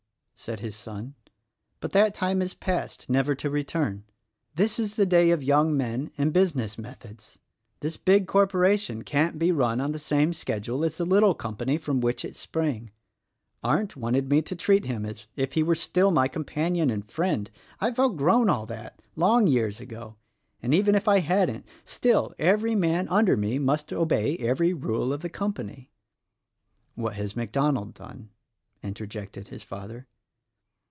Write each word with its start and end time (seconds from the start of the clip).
said 0.33 0.59
his 0.59 0.75
son; 0.75 1.13
"but 1.79 1.91
that 1.91 2.15
time 2.15 2.39
rs 2.41 2.55
past— 2.55 3.07
never 3.11 3.35
to 3.35 3.47
return. 3.47 4.03
This 4.55 4.79
is 4.79 4.95
the 4.95 5.05
day 5.05 5.29
of 5.29 5.43
young 5.43 5.77
men 5.77 6.09
and 6.17 6.33
business 6.33 6.79
meth 6.79 7.05
ods. 7.05 7.37
This 7.81 7.95
big 7.95 8.25
corporation 8.25 9.03
can't 9.03 9.37
be 9.37 9.51
run 9.51 9.79
on 9.79 9.91
the 9.91 9.99
same 9.99 10.31
sched 10.31 10.65
ule 10.65 10.83
as 10.83 10.97
the 10.97 11.05
little 11.05 11.35
company 11.35 11.77
from 11.77 11.99
which 12.01 12.25
it 12.25 12.35
sprang. 12.35 12.89
Arndt 13.63 13.95
wanted 13.95 14.29
me 14.31 14.41
to 14.41 14.55
treat 14.55 14.85
him 14.85 15.05
as 15.05 15.27
if 15.35 15.53
he 15.53 15.61
were 15.61 15.75
still 15.75 16.09
my 16.09 16.27
companion 16.27 16.89
and 16.89 17.11
friend. 17.11 17.51
I've 17.79 17.99
outgrown 17.99 18.49
all 18.49 18.65
that,— 18.65 18.99
long 19.25 19.45
years 19.45 19.79
ago; 19.79 20.15
and 20.59 20.73
even 20.73 20.95
if 20.95 21.07
I 21.07 21.19
hadn't, 21.19 21.67
still, 21.85 22.33
every 22.39 22.73
man 22.73 23.07
under 23.09 23.37
me 23.37 23.59
must 23.59 23.93
obey 23.93 24.37
every 24.39 24.73
rule 24.73 25.13
of 25.13 25.21
the 25.21 25.29
company." 25.29 25.91
"What 26.95 27.13
has 27.13 27.35
MacDonald 27.35 27.93
done?" 27.93 28.31
interjected 28.81 29.49
his 29.49 29.61
father. 29.61 30.07